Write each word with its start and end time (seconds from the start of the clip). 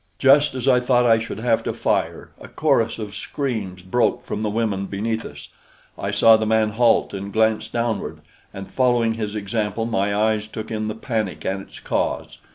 Just 0.17 0.55
as 0.55 0.67
I 0.67 0.79
thought 0.79 1.05
I 1.05 1.19
should 1.19 1.41
have 1.41 1.61
to 1.61 1.73
fire, 1.73 2.31
a 2.41 2.47
chorus 2.47 2.97
of 2.97 3.13
screams 3.13 3.83
broke 3.83 4.23
from 4.25 4.41
the 4.41 4.49
women 4.49 4.87
beneath 4.87 5.23
us. 5.23 5.49
I 5.95 6.09
saw 6.09 6.37
the 6.37 6.47
man 6.47 6.69
halt 6.69 7.13
and 7.13 7.31
glance 7.31 7.67
downward, 7.67 8.21
and 8.51 8.71
following 8.71 9.13
his 9.13 9.35
example 9.35 9.85
my 9.85 10.11
eyes 10.15 10.47
took 10.47 10.71
in 10.71 10.87
the 10.87 10.95
panic 10.95 11.45
and 11.45 11.61
its 11.61 11.79
cause. 11.79 12.39